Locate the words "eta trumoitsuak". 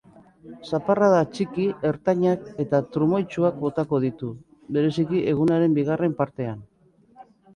2.63-3.59